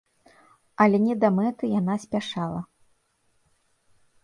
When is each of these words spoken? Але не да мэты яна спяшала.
Але 0.85 0.97
не 1.07 1.15
да 1.25 1.29
мэты 1.35 1.69
яна 1.79 1.95
спяшала. 2.07 2.61